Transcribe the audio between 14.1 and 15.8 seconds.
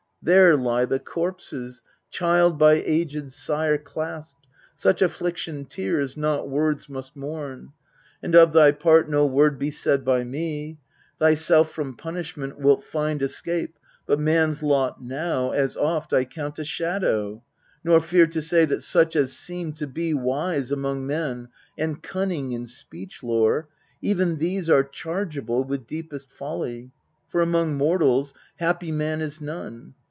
man's lot now, as